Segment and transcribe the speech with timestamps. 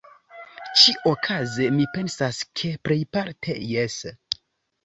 [0.83, 4.01] Ĉi-okaze mi pensas, ke plejparte jes.